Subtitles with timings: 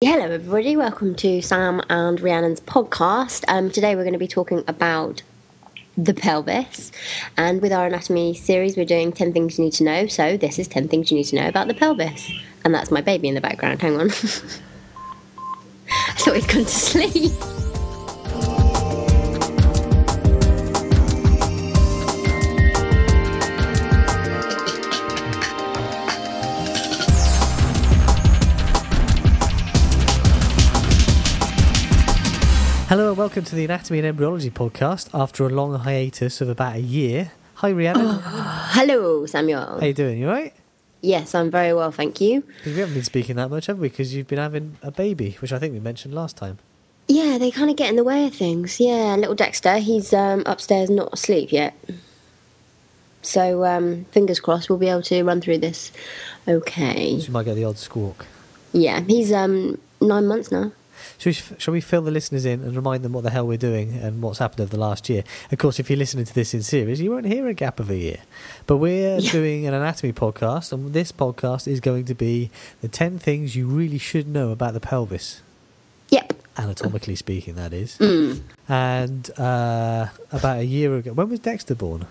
[0.00, 0.76] Hello, everybody.
[0.76, 3.44] Welcome to Sam and Rhiannon's podcast.
[3.48, 5.22] Um, today, we're going to be talking about
[5.96, 6.92] the pelvis.
[7.36, 10.06] And with our anatomy series, we're doing 10 things you need to know.
[10.06, 12.30] So, this is 10 things you need to know about the pelvis.
[12.64, 13.82] And that's my baby in the background.
[13.82, 14.06] Hang on.
[14.10, 14.12] I
[16.14, 17.32] thought he'd gone to sleep.
[32.88, 36.76] Hello and welcome to the Anatomy and Embryology podcast after a long hiatus of about
[36.76, 37.32] a year.
[37.56, 38.18] Hi Rhiannon.
[38.22, 39.78] Hello, Samuel.
[39.78, 40.18] How you doing?
[40.18, 40.54] You alright?
[41.02, 42.40] Yes, I'm very well, thank you.
[42.40, 43.90] Because we haven't been speaking that much, have we?
[43.90, 46.60] Because you've been having a baby, which I think we mentioned last time.
[47.08, 48.80] Yeah, they kind of get in the way of things.
[48.80, 51.74] Yeah, little Dexter, he's um, upstairs not asleep yet.
[53.20, 55.92] So, um, fingers crossed, we'll be able to run through this
[56.48, 57.20] okay.
[57.20, 58.24] So you might get the odd squawk.
[58.72, 60.72] Yeah, he's um, nine months now.
[61.18, 63.56] Shall we, shall we fill the listeners in and remind them what the hell we're
[63.58, 65.24] doing and what's happened over the last year?
[65.52, 67.90] Of course, if you're listening to this in series, you won't hear a gap of
[67.90, 68.18] a year.
[68.66, 69.30] But we're Yeah.
[69.32, 73.66] doing an anatomy podcast, and this podcast is going to be the 10 things you
[73.66, 75.42] really should know about the pelvis.
[76.10, 76.34] Yep.
[76.56, 77.96] Anatomically speaking, that is.
[77.98, 78.40] Mm.
[78.68, 82.06] And uh, about a year ago, when was Dexter born?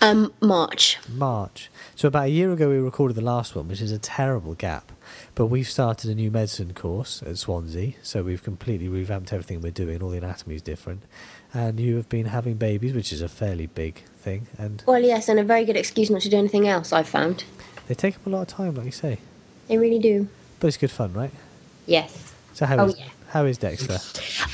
[0.00, 0.98] Um, March.
[1.08, 1.70] March.
[1.96, 4.92] So about a year ago, we recorded the last one, which is a terrible gap.
[5.38, 9.70] But we've started a new medicine course at Swansea, so we've completely revamped everything we're
[9.70, 10.02] doing.
[10.02, 11.04] All the anatomy is different,
[11.54, 15.28] and you have been having babies, which is a fairly big thing, and Well, yes,
[15.28, 17.44] and a very good excuse not to do anything else, I've found.
[17.86, 19.18] they take up a lot of time, like you say.
[19.68, 20.26] They really do.
[20.58, 21.30] But it's good fun, right?
[21.86, 22.34] Yes.
[22.54, 23.04] So how Oh, is yeah.
[23.28, 23.98] how is Dexter?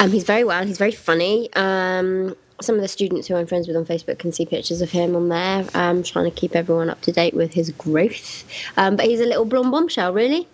[0.00, 0.66] Um, he's very well.
[0.66, 1.48] He's very funny.
[1.54, 4.90] Um, some of the students who I'm friends with on Facebook can see pictures of
[4.90, 5.64] him on there.
[5.72, 8.44] Um, trying to keep everyone up to date with his growth.
[8.76, 10.46] Um, but he's a little blonde bombshell, really.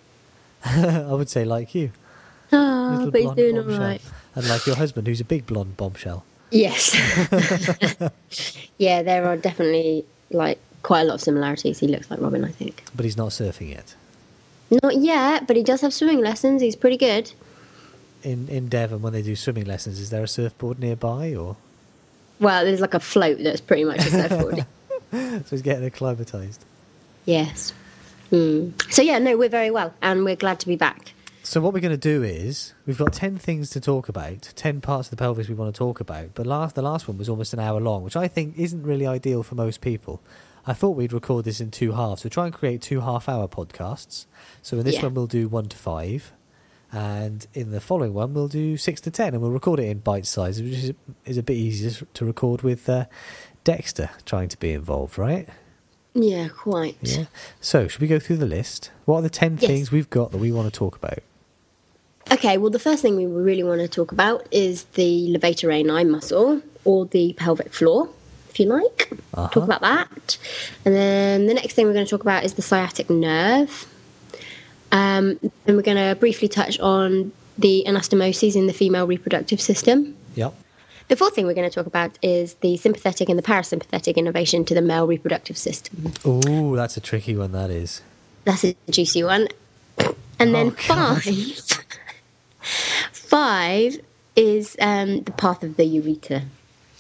[0.64, 1.91] I would say like you,
[2.53, 4.00] Oh, but he's doing all right.
[4.34, 6.25] and like your husband, who's a big blonde bombshell.
[6.50, 6.94] Yes.
[8.78, 11.79] yeah, there are definitely like quite a lot of similarities.
[11.79, 12.83] He looks like Robin, I think.
[12.95, 13.95] But he's not surfing yet.
[14.83, 16.62] Not yet, but he does have swimming lessons.
[16.62, 17.33] He's pretty good.
[18.23, 21.56] In in Devon, when they do swimming lessons, is there a surfboard nearby, or
[22.39, 24.67] Well, there's like a float that's pretty much a surfboard.
[25.12, 26.64] so he's getting acclimatized?
[27.27, 27.73] yes.
[28.30, 28.70] Hmm.
[28.91, 31.13] So yeah, no, we're very well, and we're glad to be back.
[31.42, 34.80] So what we're going to do is we've got ten things to talk about, ten
[34.80, 36.35] parts of the pelvis we want to talk about.
[36.35, 39.07] But last the last one was almost an hour long, which I think isn't really
[39.07, 40.23] ideal for most people.
[40.67, 42.23] I thought we'd record this in two halves.
[42.23, 44.27] We'll try and create two half-hour podcasts.
[44.62, 45.05] So in this Yeah.
[45.05, 46.33] one we'll do one to five,
[46.92, 49.98] and in the following one we'll do six to ten, and we'll record it in
[49.98, 50.92] bite sizes, which is,
[51.24, 53.07] is a bit easier to record with uh,
[53.64, 55.48] Dexter trying to be involved, right?
[56.15, 56.97] Yeah, quite.
[57.03, 57.27] Yeah.
[57.61, 58.91] So should we go through the list?
[59.05, 59.67] What are the ten Yes.
[59.71, 61.21] things we've got that we want to talk about?
[62.33, 66.05] Okay, well, the first thing we really want to talk about is the levator ani
[66.05, 68.09] muscle, or the pelvic floor,
[68.48, 69.11] if you like.
[69.35, 69.48] Uh-huh.
[69.48, 70.39] Talk about that.
[70.85, 73.87] And then the next thing we're going to talk about is the sciatic nerve.
[74.92, 80.17] Um, and we're going to briefly touch on the anastomoses in the female reproductive system.
[80.35, 80.55] Yep.
[81.11, 84.65] The fourth thing we're going to talk about is the sympathetic and the parasympathetic innervation
[84.67, 86.13] to the male reproductive system.
[86.25, 87.51] Oh, that's a tricky one.
[87.51, 88.01] That is.
[88.45, 89.48] That's a juicy one.
[90.39, 91.25] And then Oh, five,
[93.13, 93.98] five
[94.37, 96.43] is um, the path of the urethra.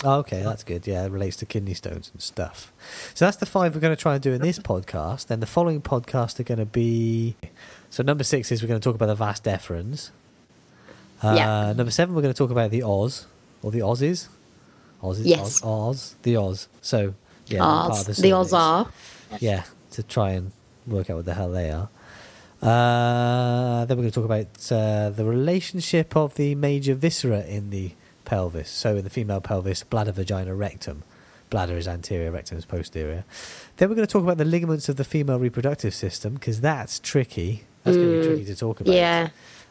[0.02, 0.88] Oh, okay, that's good.
[0.88, 2.72] Yeah, it relates to kidney stones and stuff.
[3.14, 5.28] So that's the five we're going to try and do in this podcast.
[5.28, 7.36] Then the following podcast are going to be.
[7.90, 10.10] So number six is we're going to talk about the vas deferens.
[11.22, 11.72] Uh, Yeah.
[11.74, 13.26] Number seven, we're going to talk about the Oz
[13.62, 14.28] or the Aussies.
[15.02, 15.22] Aussies.
[15.24, 15.62] Yes.
[15.62, 16.14] Oz, Oz.
[16.22, 16.68] The Oz.
[16.82, 17.14] So
[17.46, 18.52] yeah, Oz, of the surnames.
[18.52, 18.88] Ozar.
[19.40, 20.52] Yeah, to try and
[20.86, 21.88] work out what the hell they are.
[22.62, 27.70] Uh, then we're going to talk about uh, the relationship of the major viscera in
[27.70, 27.92] the
[28.24, 28.68] pelvis.
[28.68, 31.02] So in the female pelvis, bladder, vagina, rectum.
[31.48, 33.24] Bladder is anterior, rectum is posterior.
[33.78, 37.00] Then we're going to talk about the ligaments of the female reproductive system because that's
[37.00, 37.64] tricky.
[37.82, 38.92] That's going to be tricky to talk about.
[38.92, 39.28] Mm, Yeah.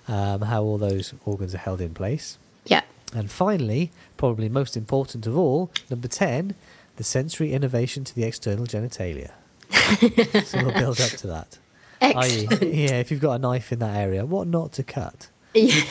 [0.07, 2.39] Um, how all those organs are held in place.
[2.65, 2.81] Yeah.
[3.13, 6.53] And finally, probably most important of all, number 10,
[6.97, 9.31] the sensory innervation to the external genitalia.
[10.45, 11.57] so we'll build up to that.
[12.01, 12.73] Excellent.
[12.73, 15.27] yeah, if you've got a knife in that area, what not to cut?
[15.53, 15.81] Yeah.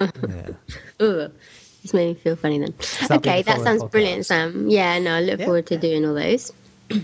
[0.00, 0.48] Yeah.
[1.00, 1.32] Ugh.
[1.82, 2.74] This made me feel funny then.
[3.10, 4.26] Okay, that sounds brilliant.
[4.26, 4.68] Sam.
[4.68, 5.46] Yeah, no, I look Yeah.
[5.46, 6.52] forward to doing all those.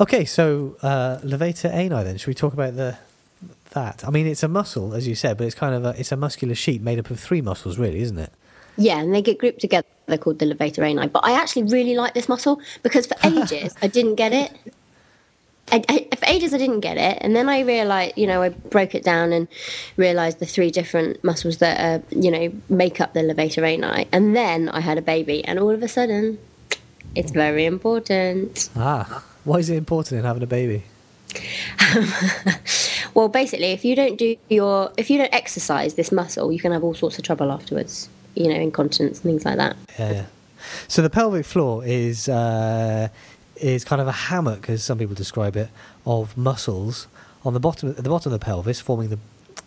[0.00, 2.18] Okay, so uh, levator ani then.
[2.18, 2.98] Should we talk about the
[3.70, 4.06] that?
[4.06, 6.16] I mean, it's a muscle, as you said, but it's kind of a, it's a
[6.16, 8.30] muscular sheet made up of three muscles, really, isn't it?
[8.76, 11.08] Yeah, and they get grouped together They're called the levator ani.
[11.08, 14.52] But I actually really like this muscle because for ages I didn't get it.
[15.70, 18.50] I, I, for ages I didn't get it, and then I realized, you know, I
[18.50, 19.48] broke it down and
[19.96, 24.06] realized the three different muscles that, uh, you know, make up the levator ani.
[24.12, 26.38] And then I had a baby, and all of a sudden,
[27.14, 28.68] it's very important.
[28.76, 30.82] Ah, why is it important in having a baby?
[33.14, 36.72] well, basically, if you don't do your, if you don't exercise this muscle, you can
[36.72, 38.10] have all sorts of trouble afterwards.
[38.34, 39.76] You know, incontinence and things like that.
[39.98, 40.26] Yeah.
[40.88, 43.08] So the pelvic floor is uh,
[43.56, 45.68] is kind of a hammock, as some people describe it,
[46.06, 47.08] of muscles
[47.44, 49.18] on the bottom at the bottom of the pelvis, forming the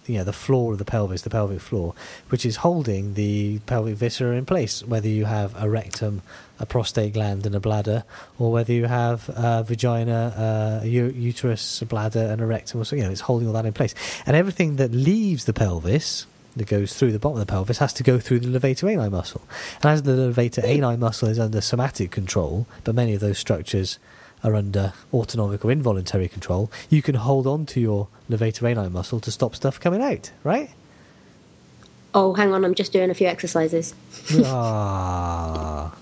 [0.07, 1.93] you know, the floor of the pelvis, the pelvic floor,
[2.29, 6.21] which is holding the pelvic viscera in place, whether you have a rectum,
[6.59, 8.03] a prostate gland, and a bladder,
[8.37, 12.95] or whether you have a vagina, a uterus, a bladder, and a rectum, or so,
[12.95, 13.95] you know, it's holding all that in place.
[14.25, 17.93] And everything that leaves the pelvis, that goes through the bottom of the pelvis has
[17.93, 19.41] to go through the levator ani muscle.
[19.83, 23.99] And as the levator ani muscle is under somatic control, but many of those structures
[24.43, 29.19] are under autonomic or involuntary control, you can hold on to your levator ani muscle
[29.19, 30.69] to stop stuff coming out, right?
[32.13, 33.93] Oh, hang on, I'm just doing a few exercises.
[34.45, 35.93] ah.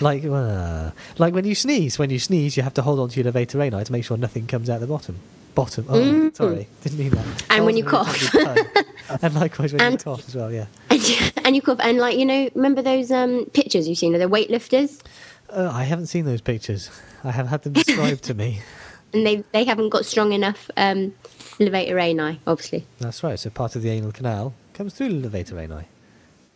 [0.00, 1.98] Like, uh, like when you sneeze.
[1.98, 4.16] When you sneeze, you have to hold on to your levator ani to make sure
[4.16, 5.16] nothing comes out the bottom.
[5.54, 5.86] Bottom.
[5.88, 6.36] Oh, mm.
[6.36, 7.26] sorry, didn't mean that.
[7.26, 8.34] And that when you cough.
[9.22, 10.66] and likewise when and, you cough as well, yeah.
[10.90, 14.14] And you, and you cough, and like you know, remember those um, pictures you've seen
[14.14, 15.00] of the weightlifters?
[15.48, 16.90] Uh, I haven't seen those pictures.
[17.24, 18.60] I have had them described to me.
[19.12, 21.12] And they they haven't got strong enough um,
[21.58, 22.86] levator ani, obviously.
[23.00, 23.36] That's right.
[23.40, 25.88] So part of the anal canal comes through the levator ani,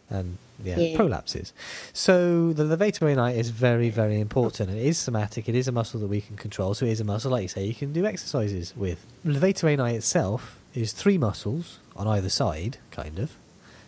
[0.08, 1.52] and yeah, yeah, prolapses.
[1.92, 4.70] So the levator ani is very, very important.
[4.70, 5.48] It is somatic.
[5.48, 6.74] It is a muscle that we can control.
[6.74, 9.04] So it is a muscle, like you say, you can do exercises with.
[9.24, 13.36] Levator ani itself is three muscles on either side, kind of.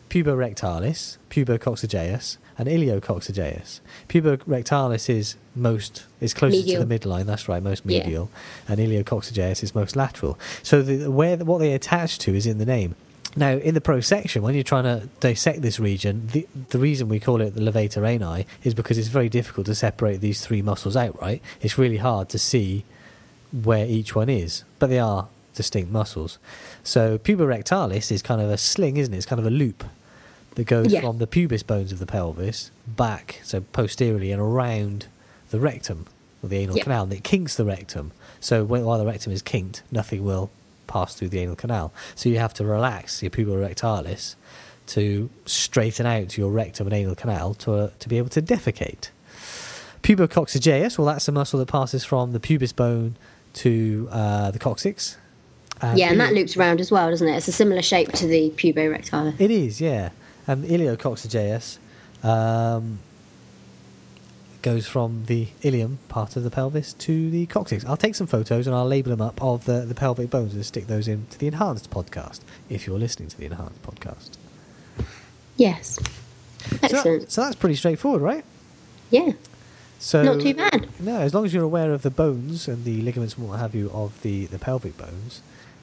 [0.08, 3.80] Puborectalis, pubococcygeus, and iliococcygeus.
[4.08, 6.82] Puborectalis is most is closest medial.
[6.82, 7.26] to the midline.
[7.26, 8.72] That's right, most medial, yeah.
[8.72, 10.38] and iliococcygeus is most lateral.
[10.62, 12.94] So the, where what they attach to is in the name.
[13.38, 17.20] Now, in the prosection, when you're trying to dissect this region, the, the reason we
[17.20, 20.96] call it the levator ani is because it's very difficult to separate these three muscles
[20.96, 21.42] out, right?
[21.60, 22.84] It's really hard to see
[23.52, 26.38] where each one is, but they are distinct muscles.
[26.82, 29.18] So, puborectalis is kind of a sling, isn't it?
[29.18, 29.84] It's kind of a loop
[30.54, 31.02] that goes yeah.
[31.02, 35.08] from the pubis bones of the pelvis back, so posteriorly and around
[35.50, 36.06] the rectum
[36.42, 38.12] or the anal canal, and it kinks the rectum.
[38.40, 40.50] So, when, while the rectum is kinked, nothing will
[40.86, 41.92] pass through the anal canal.
[42.14, 44.34] So you have to relax your puborectalis
[44.88, 49.10] to straighten out your rectum and anal canal to, uh, to be able to defecate.
[50.02, 53.16] Pubococcygeus, well, that's the muscle that passes from the pubis bone
[53.54, 55.16] to uh, the coccyx.
[55.80, 57.36] And yeah, and that loops around as well, doesn't it?
[57.36, 59.40] It's a similar shape to the puborectalis.
[59.40, 60.10] It is, yeah.
[60.46, 61.78] And iliococcygeus
[62.22, 63.00] um,
[64.66, 67.84] goes from the ilium part of the pelvis to the coccyx.
[67.84, 70.66] I'll take some photos and I'll label them up of the, the pelvic bones and
[70.66, 74.30] stick those into the enhanced podcast if you're listening to the enhanced podcast.
[75.56, 76.00] Yes.
[76.82, 77.22] Excellent.
[77.22, 78.44] So, so that's pretty straightforward, right?
[79.10, 79.34] Yeah.
[80.00, 80.88] So not too bad.
[80.98, 83.72] No, as long as you're aware of the bones and the ligaments and what have
[83.72, 85.42] you of the, the pelvic bones,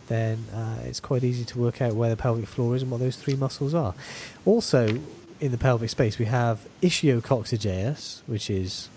[0.09, 2.99] then uh, it's quite easy to work out where the pelvic floor is and what
[2.99, 3.95] those three muscles are.
[4.45, 4.99] Also,
[5.43, 8.87] in the pelvic space, we have ischiococcygeus, which is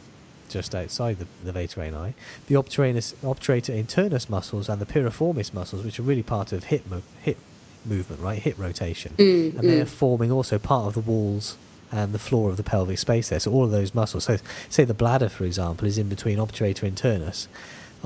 [0.49, 6.05] just outside the, the the obturator, obturator internus muscles, and the piriformis muscles, which are
[6.05, 7.39] really part of hip, mo- hip
[7.85, 8.41] movement, right?
[8.41, 9.13] Hip rotation.
[9.19, 9.89] Mm, and they're mm.
[9.89, 11.57] forming also part of the walls
[11.91, 13.41] and the floor of the pelvic space there.
[13.41, 14.23] So all of those muscles.
[14.23, 17.49] So, say the bladder, for example, is in between obturator internus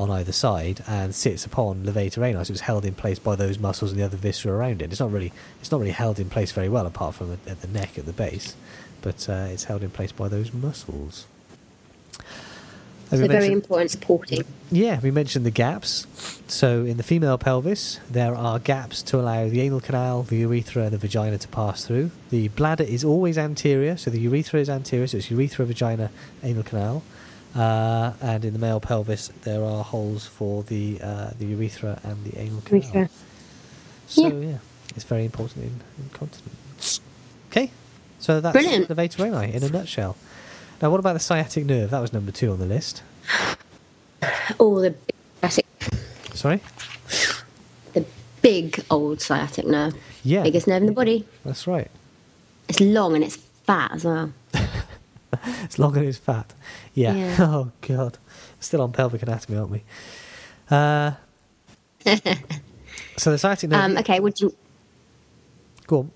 [0.00, 2.42] on either side and sits upon levator ani.
[2.44, 4.90] So it's held in place by those muscles and the other viscera around it.
[4.90, 7.68] It's not really it's not really held in place very well apart from at the
[7.68, 8.56] neck at the base,
[9.02, 11.26] but uh, it's held in place by those muscles.
[13.10, 14.44] so very important supporting.
[14.70, 16.06] Yeah, we mentioned the gaps.
[16.46, 20.84] So in the female pelvis, there are gaps to allow the anal canal, the urethra,
[20.84, 22.10] and the vagina to pass through.
[22.30, 26.10] The bladder is always anterior, so the urethra is anterior, so it's urethra, vagina,
[26.42, 27.02] anal canal.
[27.54, 32.24] Uh, and in the male pelvis, there are holes for the uh, the urethra and
[32.24, 32.82] the anal canal.
[32.82, 33.08] Urethra.
[34.06, 34.50] So yeah.
[34.50, 34.58] yeah.
[34.94, 37.00] it's very important in incontinence.
[37.50, 37.70] Okay,
[38.20, 38.88] so that's Brilliant.
[38.88, 40.16] the ani in a nutshell.
[40.80, 41.90] Now, what about the sciatic nerve?
[41.90, 43.02] That was number two on the list.
[44.58, 44.94] Oh, the
[45.40, 45.66] sciatic.
[46.34, 46.60] Sorry.
[47.94, 48.04] The
[48.42, 49.94] big old sciatic nerve.
[50.22, 50.42] Yeah.
[50.42, 51.24] Biggest nerve in the body.
[51.44, 51.90] That's right.
[52.68, 54.32] It's long and it's fat as well.
[55.64, 56.52] it's long and it's fat.
[56.94, 57.14] Yeah.
[57.14, 57.36] yeah.
[57.40, 58.18] Oh god.
[58.58, 59.84] Still on pelvic anatomy, aren't we?
[60.70, 61.12] Uh,
[63.16, 63.80] so the sciatic nerve.
[63.80, 64.20] Um, okay.
[64.20, 64.54] Would you?
[65.86, 66.10] Go on.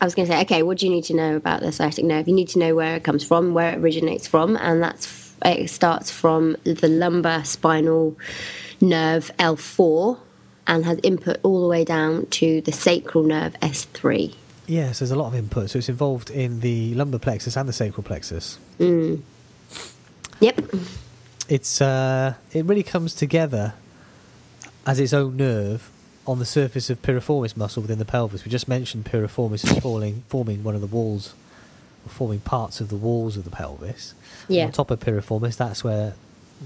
[0.00, 2.04] I was going to say, okay, what do you need to know about the sciatic
[2.04, 2.26] nerve?
[2.26, 5.70] You need to know where it comes from, where it originates from, and that's it
[5.70, 8.16] starts from the lumbar spinal
[8.80, 10.18] nerve L4
[10.66, 14.34] and has input all the way down to the sacral nerve S3.
[14.66, 15.70] Yes, there's a lot of input.
[15.70, 18.58] So it's involved in the lumbar plexus and the sacral plexus.
[20.40, 20.60] Yep.
[21.48, 23.74] It's uh, it really comes together
[24.86, 25.90] as its own nerve
[26.26, 28.44] on the surface of piriformis muscle within the pelvis.
[28.44, 31.34] We just mentioned piriformis is falling, forming one of the walls,
[32.06, 34.14] forming parts of the walls of the pelvis.
[34.48, 34.66] Yeah.
[34.66, 36.14] On top of piriformis, that's where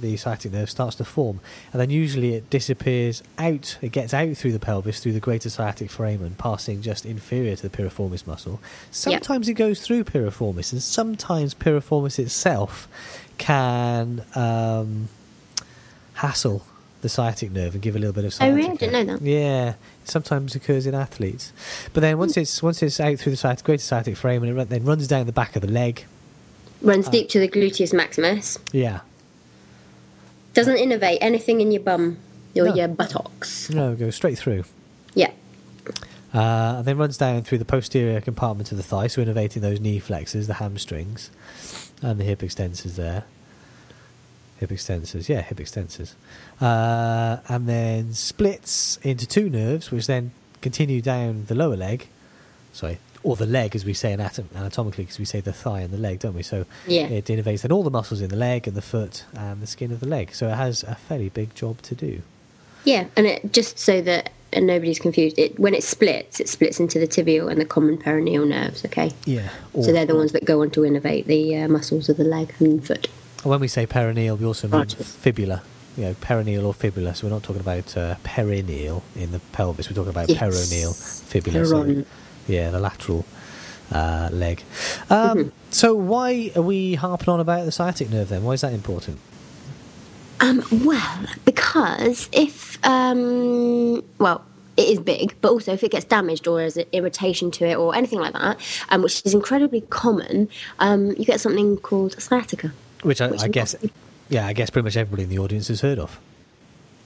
[0.01, 1.41] the sciatic nerve starts to form,
[1.73, 3.79] and then usually it disappears out.
[3.83, 7.69] It gets out through the pelvis through the greater sciatic foramen, passing just inferior to
[7.69, 8.61] the piriformis muscle.
[8.91, 12.89] Sometimes it goes through piriformis, and sometimes piriformis itself
[13.39, 15.09] can um,
[16.15, 16.65] hassle
[17.03, 18.57] the sciatic nerve and give a little bit of Oh, sciatica.
[18.57, 18.71] really?
[18.71, 19.23] I didn't know that.
[19.25, 21.53] Yeah, it sometimes occurs in athletes,
[21.93, 24.69] but then once it's once it's out through the sciatic, greater sciatic foramen, it run-
[24.69, 26.05] then runs down the back of the leg.
[26.83, 28.59] Runs deep to the gluteus maximus.
[28.73, 29.01] Yeah,
[30.57, 32.17] Doesn't innervate anything in your bum
[32.57, 32.75] or No.
[32.75, 33.69] your buttocks.
[33.71, 34.65] no, it goes straight through.
[35.15, 35.31] Yeah.
[36.35, 39.81] Uh, and then runs down through the posterior compartment of the thigh, so innervating those
[39.81, 41.31] knee flexors, the hamstrings,
[42.03, 43.25] and the hip extensors there.
[44.59, 46.15] Hip extensors, yeah, hip extensors.
[46.61, 50.33] Uh, and then splits into two nerves, which then
[50.63, 52.09] continue down the lower leg.
[52.73, 55.93] Sorry, or the leg, as we say anatom- anatomically, because we say the thigh and
[55.93, 56.43] the leg, don't we?
[56.45, 57.09] So Yeah.
[57.09, 59.91] it innervates then all the muscles in the leg and the foot and the skin
[59.91, 60.31] of the leg.
[60.33, 62.23] So it has a fairly big job to do.
[62.85, 66.79] Yeah, and it, just so that and nobody's confused, it when it splits, it splits
[66.79, 68.85] into the tibial and the common peroneal nerves.
[68.85, 69.49] Okay, Yeah.
[69.83, 72.55] so they're the ones that go on to innervate the uh, muscles of the leg
[72.61, 73.09] and foot.
[73.43, 74.97] When we say perineal, we also mean Roger.
[75.03, 75.63] fibula.
[75.97, 77.15] You know, perineal or fibula.
[77.17, 79.91] So we're not talking about uh, perineal in the pelvis.
[79.91, 80.39] We're talking about Yes.
[80.41, 81.65] peroneal fibula.
[81.67, 82.07] so- Peron.
[82.49, 83.25] Yeah, the lateral
[83.93, 84.63] uh, leg.
[85.11, 85.49] Um, Mm-hmm.
[85.71, 88.43] So why are we harping on about the sciatic nerve then?
[88.45, 89.19] Why is that important?
[90.41, 94.43] Um, well, because if um, well,
[94.77, 97.77] it is big, but also if it gets damaged or there's an irritation to it
[97.77, 98.59] or anything like that,
[98.91, 100.49] um, which is incredibly common,
[100.79, 102.73] um, you get something called sciatica.
[103.03, 103.91] Which I, Which I guess, what-
[104.29, 106.19] yeah, I guess pretty much everybody in the audience has heard of.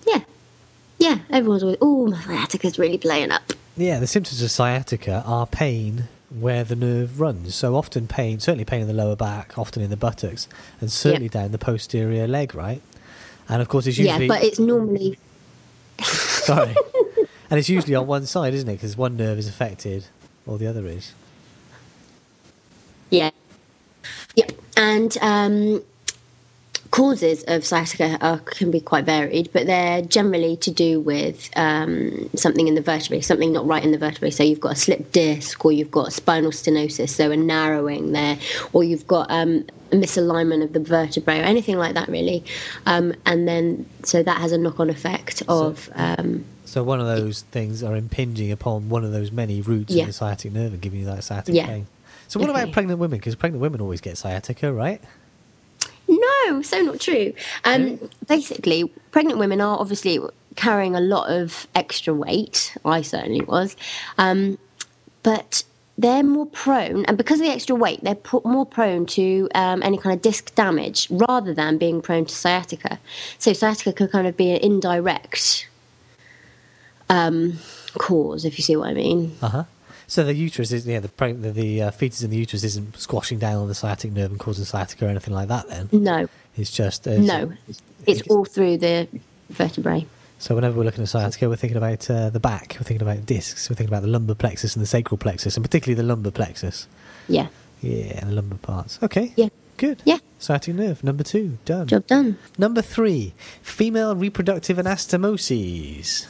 [0.07, 0.21] Yeah,
[0.99, 1.19] yeah.
[1.31, 3.53] Everyone's always, oh, my sciatica's really playing up.
[3.77, 7.55] Yeah, the symptoms of sciatica are pain where the nerve runs.
[7.55, 10.49] So often pain, certainly pain in the lower back, often in the buttocks,
[10.81, 12.83] and certainly down the posterior leg, right?
[13.49, 15.19] And of course, it's usually Yeah, but it's normally
[16.03, 16.75] sorry,
[17.51, 18.75] and it's usually on one side, isn't it?
[18.75, 20.07] Because one nerve is affected,
[20.47, 21.13] or the other is.
[23.11, 23.31] Yeah.
[24.37, 24.53] Yep.
[24.77, 25.83] And um,
[26.91, 32.29] causes of sciatica are, can be quite varied, but they're generally to do with um,
[32.35, 34.31] something in the vertebrae, something not right in the vertebrae.
[34.31, 38.39] So you've got a slipped disc, or you've got spinal stenosis, so a narrowing there,
[38.73, 42.45] or you've got um, a misalignment of the vertebrae, or anything like that, really.
[42.87, 45.89] Um, and then, so that has a knock on effect of.
[45.95, 50.03] Um, So one of those things are impinging upon one of those many roots Yeah.
[50.05, 51.67] of the sciatic nerve and giving you that sciatic Yeah.
[51.67, 51.87] pain.
[52.29, 53.19] So what about pregnant women?
[53.19, 55.01] Because pregnant women always get sciatica, right?
[56.47, 57.33] No, so not true.
[57.65, 57.99] Um?
[58.29, 60.21] Basically, pregnant women are obviously
[60.57, 62.77] carrying a lot of extra weight.
[62.85, 63.77] I certainly was.
[64.19, 64.59] Um,
[65.23, 65.65] but
[65.99, 69.99] they're more prone, and because of the extra weight, they're more prone to um, any
[69.99, 72.99] kind of disc damage rather than being prone to sciatica.
[73.39, 75.69] So sciatica could kind of be an indirect
[77.11, 77.59] um,
[77.99, 79.37] cause, if you see what I mean.
[79.43, 79.65] Uh huh.
[80.11, 83.39] So the uterus is yeah the the, the uh, fetus in the uterus isn't squashing
[83.39, 85.69] down on the sciatic nerve and causing sciatica or anything like that.
[85.69, 87.53] Then No, it's just uh, no,
[88.09, 89.07] it's all through the
[89.51, 90.05] vertebrae.
[90.41, 93.25] So whenever we're looking at sciatica, we're thinking about uh, the back, we're thinking about
[93.25, 96.33] discs, we're thinking about the lumbar plexus and the sacral plexus, and particularly the lumbar
[96.33, 96.89] plexus.
[97.29, 97.47] Yeah,
[97.81, 98.99] Yeah, the lumbar parts.
[99.05, 99.33] Okay.
[99.37, 99.51] Yeah.
[99.77, 100.03] Good.
[100.05, 100.19] Yeah.
[100.41, 101.87] Sciatic nerve, number two, done.
[101.87, 102.37] job done.
[102.59, 106.27] Number three, female reproductive anastomoses.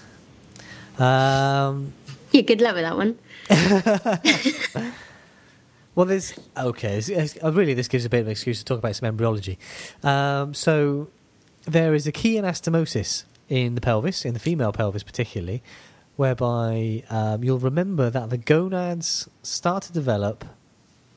[1.01, 1.95] Um,
[2.31, 3.19] Yeah, good luck with that one.
[5.95, 7.03] well, there's okay.
[7.43, 9.59] Uh, really, this gives a bit of an excuse to talk about some embryology.
[10.03, 11.09] Um, so,
[11.65, 15.63] there is a key anastomosis in the pelvis, in the female pelvis particularly,
[16.17, 20.45] whereby um, you'll remember that the gonads start to develop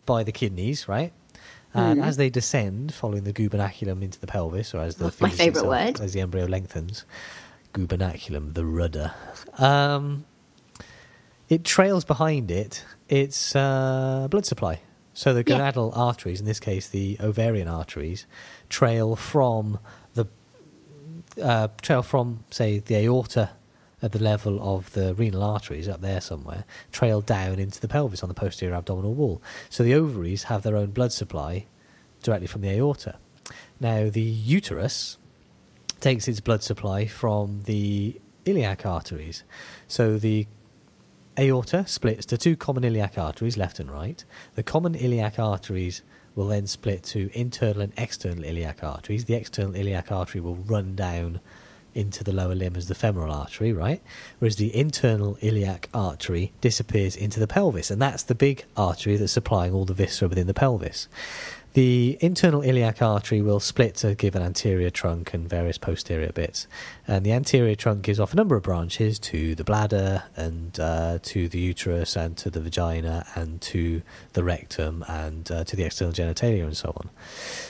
[0.05, 1.13] by the kidneys, right?
[1.75, 5.67] And as they descend, following the gubernaculum into the pelvis, or as the my favourite
[5.67, 6.01] word.
[6.01, 7.03] as the embryo lengthens,
[7.73, 9.13] gubernaculum, the rudder.
[9.57, 10.25] Um,
[11.49, 14.81] it trails behind it its uh, blood supply.
[15.13, 15.59] So the Yeah.
[15.59, 18.25] gonadal arteries, in this case the ovarian arteries,
[18.69, 19.79] trail from
[20.15, 20.25] the
[21.41, 23.51] uh, trail from say the aorta
[24.01, 28.21] at the level of the renal arteries up there somewhere, trail down into the pelvis
[28.21, 29.41] on the posterior abdominal wall.
[29.69, 31.67] So the ovaries have their own blood supply
[32.21, 33.15] directly from the aorta.
[33.79, 35.17] Now the uterus
[35.99, 39.43] takes its blood supply from the iliac arteries.
[39.87, 40.47] So the
[41.37, 44.23] aorta splits to two common iliac arteries, left and right.
[44.55, 46.01] The common iliac arteries
[46.35, 49.25] will then split to internal and external iliac arteries.
[49.25, 51.39] The external iliac artery will run down
[51.95, 54.01] into the lower limb as the femoral artery, right?
[54.39, 59.31] Whereas the internal iliac artery disappears into the pelvis, and that's the big artery that's
[59.31, 61.07] supplying all the viscera within the pelvis.
[61.73, 66.67] The internal iliac artery will split to give an anterior trunk and various posterior bits.
[67.07, 71.17] And the anterior trunk gives off a number of branches to the bladder and uh,
[71.23, 74.03] to the uterus and to the vagina and to
[74.33, 77.09] the rectum and uh, to the external genitalia and so on.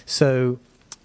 [0.06, 0.60] So,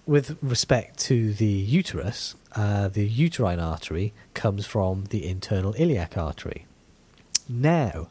[0.05, 6.65] with respect to the uterus, uh, the uterine artery comes from the internal iliac artery.
[7.47, 8.09] Now,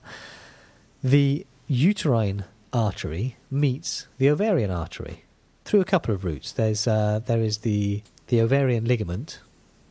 [1.02, 5.24] the uterine artery meets the ovarian artery
[5.64, 6.52] through a couple of routes.
[6.52, 9.40] There's uh, there is the the ovarian ligament.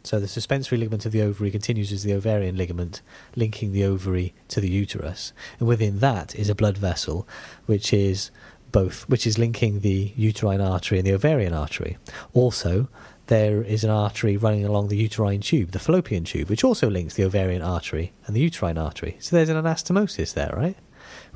[0.03, 3.01] So the suspensory ligament of the ovary continues as the ovarian ligament,
[3.35, 7.27] linking the ovary to the uterus, and within that is a blood vessel,
[7.65, 8.31] which is
[8.71, 11.97] both, which is linking the uterine artery and the ovarian artery.
[12.33, 12.87] Also,
[13.27, 17.15] there is an artery running along the uterine tube, the fallopian tube, which also links
[17.15, 19.17] the ovarian artery and the uterine artery.
[19.19, 20.77] So there's an anastomosis there, right?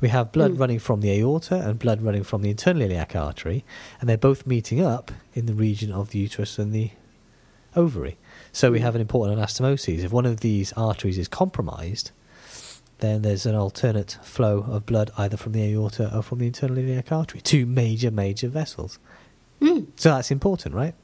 [0.02, 0.60] We have blood mm.
[0.60, 3.64] running from the aorta and blood running from the internal iliac artery,
[4.00, 6.90] and they're both meeting up in the region of the uterus and the
[7.76, 8.18] ovary.
[8.50, 8.84] So we hmm.
[8.84, 10.00] have an important anastomosis.
[10.00, 12.10] If one of these arteries is compromised,
[12.98, 16.78] then there's an alternate flow of blood either from the aorta or from the internal
[16.78, 17.40] iliac artery.
[17.40, 18.98] Two major, major vessels.
[19.60, 19.86] Mm.
[19.96, 20.94] So that's important, right?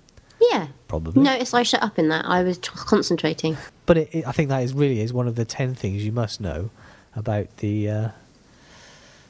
[0.40, 0.68] Yeah.
[0.88, 1.22] Probably.
[1.22, 2.24] Notice I shut up in that.
[2.24, 3.56] I was concentrating.
[3.86, 6.12] But it, it, I think that is really is one of the ten things you
[6.12, 6.70] must know
[7.14, 8.08] about the uh,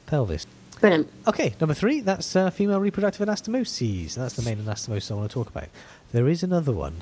[0.09, 0.45] pelvis.
[0.79, 1.09] Brilliant.
[1.27, 4.15] Okay, number three, that's uh, female reproductive anastomoses.
[4.15, 5.67] That's the main anastomosis I want to talk about.
[6.11, 7.01] There is another one,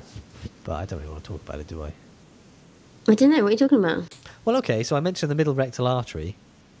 [0.64, 1.92] but I don't really want to talk about it, do I?
[3.08, 3.42] I don't know.
[3.42, 4.04] What are you talking about?
[4.44, 6.36] Well, okay, so I mentioned the middle rectal artery,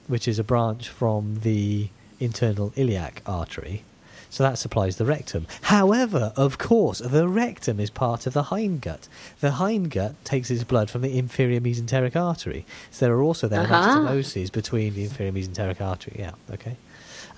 [0.08, 1.88] which is a branch from the
[2.20, 3.84] internal iliac artery.
[4.30, 5.46] So that supplies the rectum.
[5.62, 9.08] However, of course, the rectum is part of the hindgut.
[9.40, 12.66] The hindgut takes its blood from the inferior mesenteric artery.
[12.90, 13.98] So there are also then uh-huh.
[13.98, 16.16] anastomoses between the inferior mesenteric artery.
[16.18, 16.76] Yeah, okay.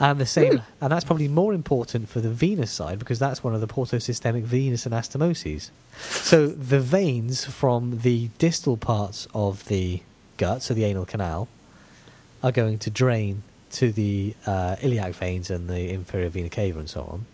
[0.01, 0.62] And the same, mm.
[0.81, 4.45] and that's probably more important for the venous side because that's one of the portosystemic
[4.45, 5.69] venous anastomoses.
[5.99, 10.01] So the veins from the distal parts of the
[10.38, 11.49] gut, so the anal canal,
[12.43, 16.91] are going to drain to the uh, iliac veins and the inferior vena cava and
[16.91, 17.27] so on,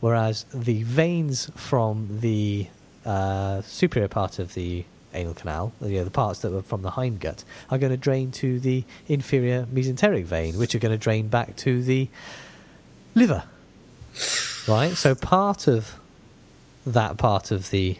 [0.00, 2.68] whereas the veins from the
[3.04, 4.84] uh, superior part of the
[5.14, 8.30] anal canal, you know, the parts that were from the hindgut, are going to drain
[8.30, 12.08] to the inferior mesenteric vein, which are going to drain back to the
[13.14, 13.44] liver.
[14.68, 14.92] Right?
[14.94, 15.98] So part of
[16.84, 17.98] that part of the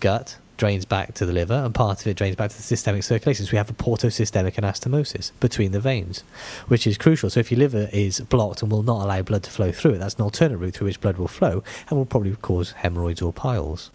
[0.00, 3.02] gut drains back to the liver, and part of it drains back to the systemic
[3.02, 3.46] circulation.
[3.46, 6.22] So we have a portosystemic anastomosis between the veins,
[6.66, 7.30] which is crucial.
[7.30, 9.98] So if your liver is blocked and will not allow blood to flow through it,
[9.98, 13.32] that's an alternate route through which blood will flow and will probably cause hemorrhoids or
[13.32, 13.90] piles.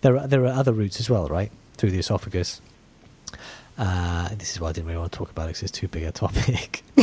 [0.00, 1.52] There are, there are other routes as well, right?
[1.74, 2.60] Through the esophagus.
[3.76, 5.88] Uh, this is why I didn't really want to talk about it because it's too
[5.88, 6.82] big a topic.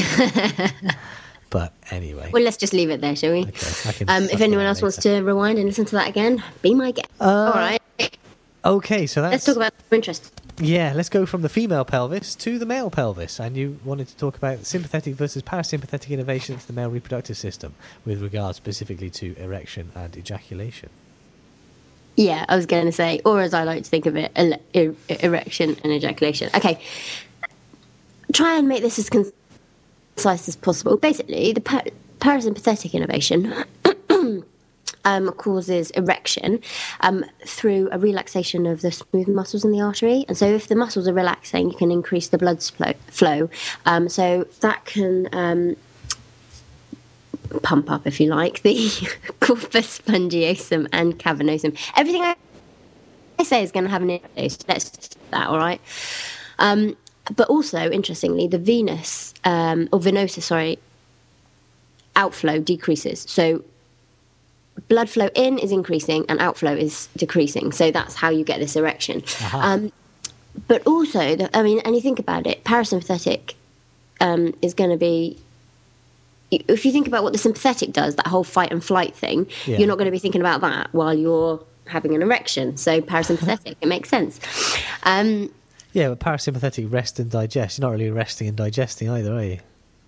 [1.49, 2.29] But anyway.
[2.31, 3.41] Well, let's just leave it there, shall we?
[3.41, 4.85] Okay, um, if anyone else later.
[4.85, 7.09] wants to rewind and listen to that again, be my guest.
[7.19, 7.78] Uh, All right.
[8.65, 9.31] Okay, so that's.
[9.31, 10.33] Let's talk about interest.
[10.61, 13.39] Yeah, let's go from the female pelvis to the male pelvis.
[13.39, 17.75] And you wanted to talk about sympathetic versus parasympathetic innervation into the male reproductive system
[18.05, 20.89] with regard specifically to erection and ejaculation.
[22.17, 24.59] Yeah, I was going to say, or as I like to think of it, ele-
[24.75, 26.49] er- erection and ejaculation.
[26.53, 26.81] Okay.
[28.33, 30.97] Try and make this as concise as possible.
[30.97, 31.85] Basically, the par-
[32.19, 33.53] parasympathetic innervation
[35.05, 36.59] um, causes erection
[37.01, 40.25] um, through a relaxation of the smooth muscles in the artery.
[40.27, 43.49] And so, if the muscles are relaxing, you can increase the blood flow.
[43.85, 45.75] Um, so, that can um,
[47.63, 48.89] pump up, if you like, the
[49.39, 51.77] corpus spongiosum and cavernosum.
[51.95, 52.35] Everything I
[53.43, 54.67] say is going to have an impact.
[54.67, 54.89] That's
[55.31, 55.81] that, all right?
[56.59, 56.97] Um,
[57.35, 60.79] but also, interestingly, the venous, um, or venosa, sorry,
[62.15, 63.25] outflow decreases.
[63.27, 63.63] So
[64.87, 67.71] blood flow in is increasing and outflow is decreasing.
[67.71, 69.21] So that's how you get this erection.
[69.21, 69.57] Uh-huh.
[69.57, 69.91] Um,
[70.67, 73.53] but also, the, I mean, and you think about it, parasympathetic
[74.21, 75.37] um, is going to be.
[76.51, 79.77] If you think about what the sympathetic does, that whole fight and flight thing, yeah.
[79.77, 82.75] you're not going to be thinking about that while you're having an erection.
[82.75, 84.39] So parasympathetic, it makes sense.
[85.03, 85.51] Um,
[85.93, 87.77] yeah, but parasympathetic rest and digest.
[87.77, 89.59] You're not really resting and digesting either, are you?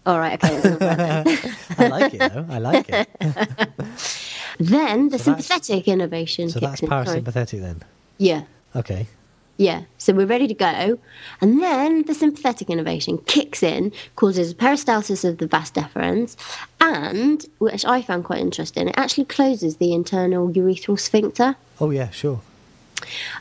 [0.05, 0.77] All right, okay.
[1.77, 2.45] I like it though.
[2.49, 3.07] I like it.
[4.59, 6.87] Then the So sympathetic innervation So kicks that's in.
[6.89, 7.21] Sorry.
[7.21, 7.81] parasympathetic then.
[8.17, 8.43] Yeah.
[8.75, 9.07] Okay.
[9.57, 10.97] Yeah, so we're ready to go.
[11.39, 16.35] And then the sympathetic innervation kicks in, causes peristalsis of the vas deferens,
[16.79, 21.55] and, which I found quite interesting, it actually closes the internal urethral sphincter.
[21.79, 22.41] Oh yeah, sure.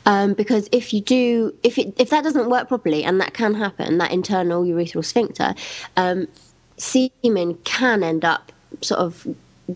[0.05, 3.55] Um, because if you do, if it, if that doesn't work properly, and that can
[3.55, 5.55] happen, that internal urethral sphincter,
[5.96, 6.29] um,
[6.77, 9.27] semen can end up sort of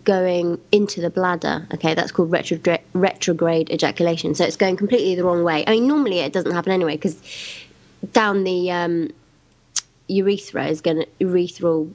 [0.04, 1.66] going into the bladder.
[1.74, 4.34] Okay, that's called retrograde, retrograde ejaculation.
[4.34, 5.64] So it's going completely the wrong way.
[5.66, 7.16] I mean, normally it doesn't happen anyway because
[8.12, 9.10] down the um,
[10.08, 11.90] urethra is going to urethral.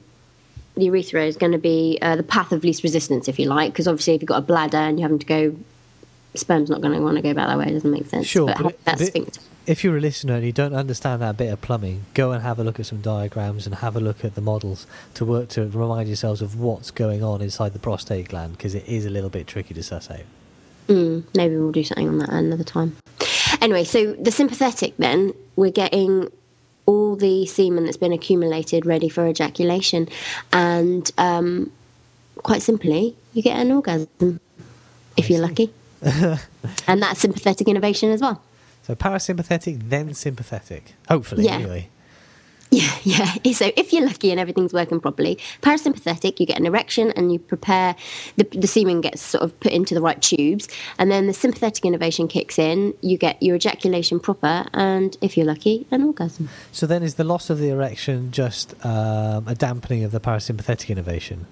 [0.76, 3.72] The urethra is going to be uh, the path of least resistance, if you like,
[3.72, 5.56] because obviously, if you've got a bladder and you're having to go,
[6.34, 7.66] sperm's not going to want to go back that way.
[7.68, 8.26] It doesn't make sense.
[8.26, 9.40] Sure, but, but it- that it- sphincter.
[9.70, 12.58] If you're a listener and you don't understand that bit of plumbing, go and have
[12.58, 15.68] a look at some diagrams and have a look at the models to work to
[15.68, 19.30] remind yourselves of what's going on inside the prostate gland because it is a little
[19.30, 20.24] bit tricky to suss out.
[20.88, 22.96] Mm, maybe we'll do something on that another time.
[23.60, 26.26] Anyway, so the sympathetic then, we're getting
[26.86, 30.08] all the semen that's been accumulated ready for ejaculation.
[30.52, 31.70] And um,
[32.38, 34.40] quite simply, you get an orgasm
[35.16, 35.72] if you're lucky.
[36.02, 38.42] and that's sympathetic innervation as well.
[38.82, 40.94] So parasympathetic, then sympathetic.
[41.08, 41.54] Hopefully, Yeah.
[41.56, 41.88] anyway.
[42.72, 43.52] Yeah, yeah.
[43.52, 47.40] So if you're lucky and everything's working properly, parasympathetic, you get an erection and you
[47.40, 47.96] prepare,
[48.36, 50.68] the, the semen gets sort of put into the right tubes.
[50.96, 55.46] And then the sympathetic innervation kicks in, you get your ejaculation proper, and if you're
[55.46, 56.48] lucky, an orgasm.
[56.70, 60.90] So then is the loss of the erection just um, a dampening of the parasympathetic
[60.90, 61.46] innervation?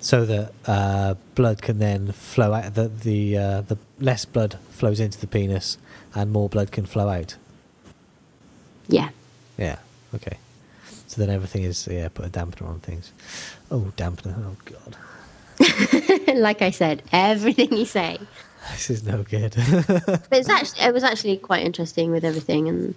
[0.00, 4.98] So that uh, blood can then flow out, the, the, uh, the less blood flows
[4.98, 5.76] into the penis
[6.14, 7.36] and more blood can flow out.
[8.88, 9.10] Yeah.
[9.58, 9.76] Yeah.
[10.14, 10.36] Okay.
[11.06, 12.08] So then everything is yeah.
[12.08, 13.12] Put a dampener on things.
[13.70, 14.34] Oh, dampener.
[14.38, 18.18] Oh god, like I said, everything you say.
[18.72, 19.54] this is no good.
[19.96, 22.68] But it's actually, it was actually quite interesting with everything.
[22.68, 22.94] And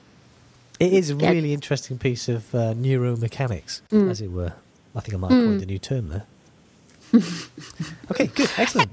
[0.79, 1.31] it is a Yeah.
[1.31, 4.53] really interesting piece of uh, neuromechanics, as it were.
[4.95, 6.23] I think I might have coined a new term there.
[8.11, 8.91] okay, good, excellent.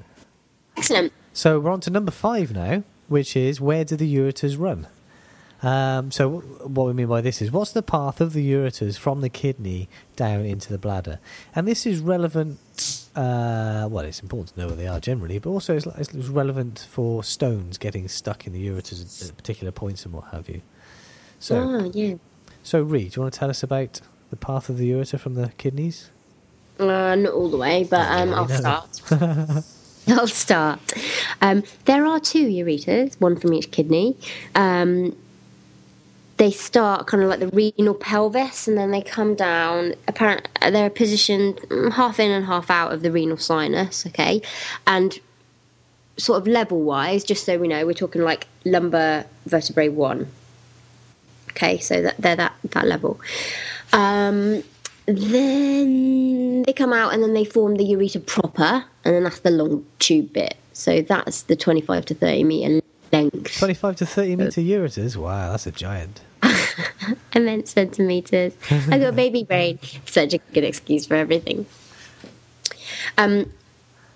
[0.76, 1.12] excellent.
[1.32, 2.82] So we're on to number five now,
[3.12, 4.88] which is where do the ureters run?
[5.62, 9.20] Um, so what we mean by this is what's the path of the ureters from
[9.20, 11.20] the kidney down into the bladder,
[11.54, 12.58] and this is relevant.
[13.14, 16.88] Uh, well, it's important to know where they are generally, but also it's, it's relevant
[16.90, 20.62] for stones getting stuck in the ureters at particular points and what have you.
[21.38, 22.14] So, oh, yeah.
[22.64, 25.34] so Ree, do you want to tell us about the path of the ureter from
[25.34, 26.10] the kidneys?
[26.80, 29.64] Uh, not all the way, but um, I'll start.
[30.08, 30.80] I'll start.
[31.40, 34.16] Um, there are two ureters, one from each kidney.
[34.54, 35.16] Um,
[36.38, 39.94] they start kind of like the renal pelvis, and then they come down.
[40.08, 44.06] Apparent, they're positioned mm, half in and half out of the renal sinus.
[44.06, 44.42] Okay,
[44.86, 45.18] and
[46.16, 50.26] sort of level wise, just so we know, we're talking like lumbar vertebrae one.
[51.50, 53.20] Okay, so that they're that that level.
[53.92, 54.64] Um,
[55.06, 59.50] then they come out and then they form the ureter proper, and then that's the
[59.50, 60.56] long tube bit.
[60.72, 63.58] So that's the 25 to 30 meter length.
[63.58, 65.16] Twenty-five to thirty meter ureters.
[65.16, 66.20] Wow, that's a giant.
[66.42, 68.54] I meant centimeters.
[68.70, 69.78] I got baby brain.
[70.06, 71.66] Such a good excuse for everything.
[73.18, 73.52] Um,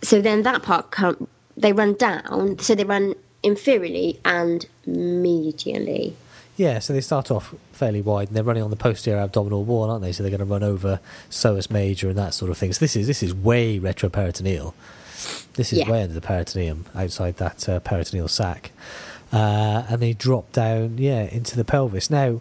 [0.03, 2.59] so then that part come, they run down.
[2.59, 6.15] So they run inferiorly and medially.
[6.57, 9.91] Yeah, so they start off fairly wide, and they're running on the posterior abdominal wall,
[9.91, 10.13] aren't they?
[10.13, 12.73] So they're going to run over psoas major and that sort of thing.
[12.73, 14.73] So this is this is way retroperitoneal.
[15.55, 15.91] This is Yeah.
[15.91, 18.73] way under the peritoneum, outside that uh, peritoneal sac,
[19.33, 22.11] uh, and they drop down, yeah, into the pelvis.
[22.11, 22.41] Now,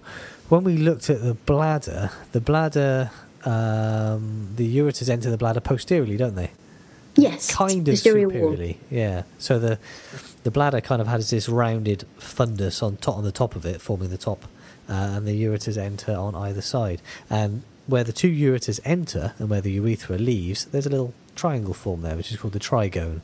[0.50, 3.12] when we looked at the bladder, the bladder,
[3.46, 6.52] um, the ureters enter the bladder posteriorly, don't they?
[7.18, 7.50] Yes.
[7.50, 8.52] kind of posterior wall.
[8.52, 8.78] superiorly.
[8.92, 9.24] Yeah.
[9.38, 9.80] So the
[10.44, 13.80] the bladder kind of has this rounded fundus on top on the top of it,
[13.82, 14.46] forming the top,
[14.88, 17.02] and the ureters enter on either side.
[17.30, 21.74] And where the two ureters enter and where the urethra leaves, there's a little triangle
[21.74, 23.22] form there, which is called the trigone,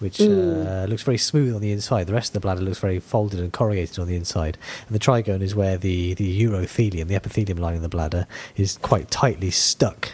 [0.00, 2.08] which uh, looks very smooth on the inside.
[2.08, 4.58] The rest of the bladder looks very folded and corrugated on the inside.
[4.86, 8.78] And the trigone is where the, the urothelium, the epithelium line of the bladder, is
[8.78, 10.12] quite tightly stuck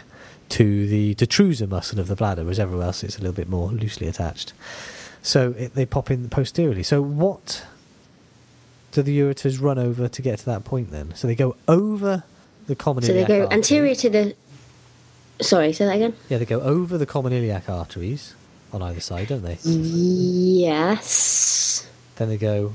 [0.49, 3.69] to the detrusor muscle of the bladder, whereas everywhere else it's a little bit more
[3.69, 4.53] loosely attached.
[5.21, 6.83] So it, they pop in posteriorly.
[6.83, 7.65] So what
[8.91, 11.13] do the ureters run over to get to that point then?
[11.15, 12.23] So they go over
[12.67, 13.27] the common iliac.
[13.27, 13.57] So they go artery.
[13.57, 14.35] anterior to the.
[15.41, 16.13] Sorry, say that again.
[16.27, 18.35] Yeah, they go over the common iliac arteries
[18.73, 19.57] on either side, don't they?
[19.63, 21.87] Yes.
[22.17, 22.73] Then they go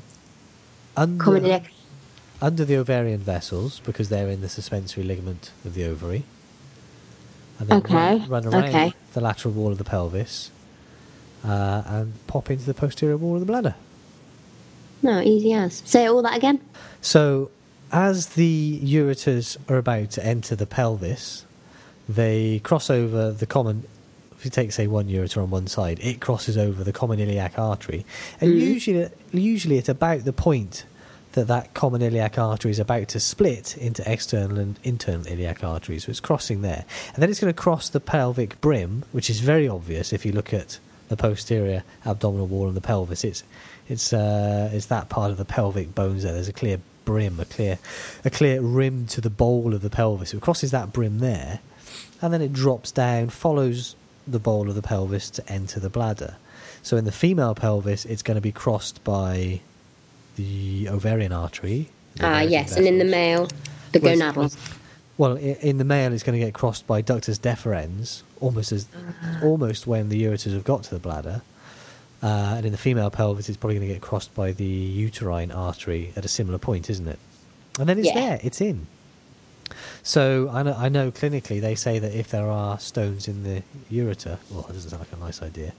[0.97, 1.71] under, Common iliac.
[2.41, 6.25] under the ovarian vessels because they're in the suspensory ligament of the ovary.
[7.59, 8.93] And then Okay, run, run around okay.
[9.13, 10.51] the lateral wall of the pelvis.
[11.45, 13.75] uh, and pop into the posterior wall of the bladder.
[15.05, 15.83] No, easy as.
[15.85, 16.61] Say all that again.
[17.01, 17.51] So,
[17.93, 21.45] as the ureters are about to enter the pelvis,
[22.09, 23.85] they cross over the common.
[24.37, 27.59] If you take, say, one ureter on one side, it crosses over the common iliac
[27.59, 28.05] artery,
[28.41, 28.61] and Mhm.
[28.61, 30.85] usually, usually at about the point
[31.33, 36.05] that that common iliac artery is about to split into external and internal iliac arteries.
[36.05, 39.41] So it's crossing there, and then it's going to cross the pelvic brim, which is
[39.41, 43.25] very obvious if you look at the posterior abdominal wall and the pelvis.
[43.25, 43.43] It's
[43.89, 46.33] it's uh, it's that part of the pelvic bones there.
[46.33, 47.79] There's a clear brim, a clear
[48.25, 50.33] a clear rim to the bowl of the pelvis.
[50.35, 51.61] It crosses that brim there,
[52.23, 56.37] and then it drops down, follows the bowl of the pelvis to enter the bladder.
[56.83, 59.61] So in the female pelvis, it's going to be crossed by
[60.37, 61.89] the ovarian artery.
[62.17, 63.49] the Ah, yes, and in the male,
[63.93, 64.57] the Well, gonadal.
[65.17, 68.89] Well, in the male, it's going to get crossed by ductus deferens, almost as
[69.43, 71.43] almost when the ureters have got to the bladder.
[72.25, 75.53] Uh, and in the female pelvis, it's probably going to get crossed by the uterine
[75.53, 77.19] artery at a similar point, isn't it?
[77.79, 78.15] And then it's Yeah.
[78.15, 78.87] there, it's in.
[80.03, 83.63] So I know, I know clinically they say that if there are stones in the
[83.93, 85.73] ureter, well, that doesn't sound like a nice idea,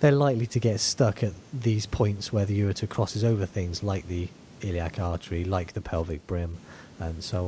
[0.00, 4.08] they're likely to get stuck at these points where the ureter crosses over things like
[4.08, 4.28] the
[4.60, 6.56] iliac artery, like the pelvic brim,
[6.98, 7.46] and so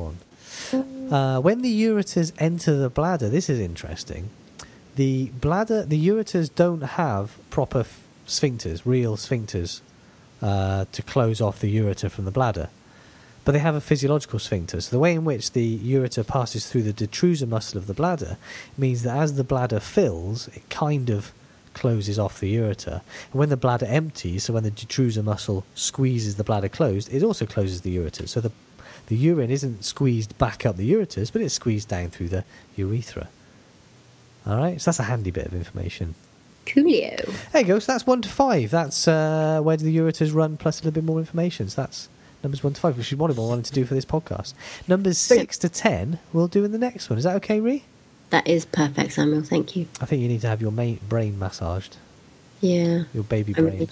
[0.71, 1.11] on.
[1.11, 4.29] Uh, when the ureters enter the bladder, this is interesting.
[4.95, 7.85] The bladder, the ureters don't have proper
[8.27, 9.81] sphincters, real sphincters,
[10.41, 12.69] uh, to close off the ureter from the bladder,
[13.43, 14.81] but they have a physiological sphincter.
[14.81, 18.37] So the way in which the ureter passes through the detrusor muscle of the bladder
[18.77, 21.31] means that as the bladder fills, it kind of
[21.73, 23.01] closes off the ureter.
[23.31, 27.23] And when the bladder empties, so when the detrusor muscle squeezes the bladder closed, it
[27.23, 28.27] also closes the ureter.
[28.27, 28.51] So the
[29.07, 32.43] the urine isn't squeezed back up the ureters, but it's squeezed down through the
[32.75, 33.29] urethra.
[34.47, 36.15] All right, so that's a handy bit of information.
[36.65, 37.51] Coolio.
[37.51, 37.79] There you go.
[37.79, 38.71] So that's one to five.
[38.71, 41.69] That's uh, where do the ureters run, plus a little bit more information.
[41.69, 42.09] So that's
[42.43, 44.53] numbers one to five, which is what I wanted to do for this podcast.
[44.87, 47.17] Numbers six to ten, we'll do in the next one.
[47.17, 47.83] Is that okay, Ree?
[48.31, 49.43] That is perfect, Samuel.
[49.43, 49.87] Thank you.
[50.01, 51.97] I think you need to have your ma- brain massaged,
[52.61, 53.03] Yeah.
[53.13, 53.65] your baby brain.
[53.65, 53.89] really,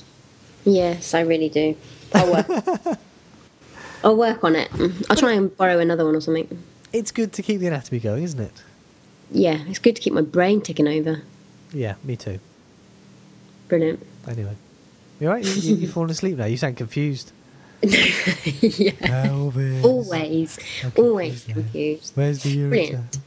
[0.66, 1.76] yes, I really do.
[2.14, 2.48] I'll work.
[4.04, 4.70] I'll work on it.
[5.10, 6.62] I'll try and borrow another one or something.
[6.92, 8.64] It's good to keep the anatomy going, isn't it?
[9.32, 11.22] Yeah, it's good to keep my brain ticking over.
[11.72, 12.40] Yeah, me too.
[13.74, 14.06] Brilliant.
[14.28, 14.56] Anyway,
[15.20, 15.44] you all right?
[15.44, 16.46] You, you, you've fallen asleep now.
[16.46, 17.32] You sound confused.
[17.82, 19.32] yeah.
[19.32, 21.54] Always, always confused now.
[21.56, 22.12] confused.
[22.14, 22.68] Where's the?
[22.70, 23.18] Brilliant.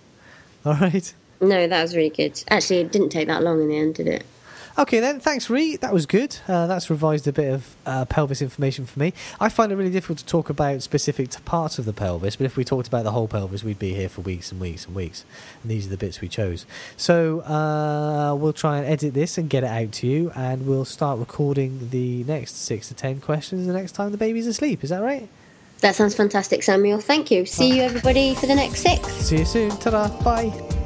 [0.64, 1.12] All right.
[1.40, 2.40] No, that was really good.
[2.46, 4.24] Actually, it didn't take that long in the end, did it?
[4.78, 5.76] Okay then, thanks Ree.
[5.76, 6.36] That was good.
[6.46, 9.14] Uh, that's revised a bit of uh, pelvis information for me.
[9.40, 12.58] I find it really difficult to talk about specific parts of the pelvis, but if
[12.58, 15.24] we talked about the whole pelvis, we'd be here for weeks and weeks and weeks.
[15.62, 16.66] And these are the bits we chose.
[16.94, 20.84] So uh, we'll try and edit this and get it out to you, and we'll
[20.84, 24.84] start recording the next six to ten questions the next time the baby's asleep.
[24.84, 25.26] Is that right?
[25.80, 27.00] That sounds fantastic, Samuel.
[27.00, 27.46] Thank you.
[27.46, 29.08] See you, everybody, for the next six.
[29.08, 29.70] See you soon.
[29.70, 30.08] Ta-da.
[30.22, 30.85] Bye.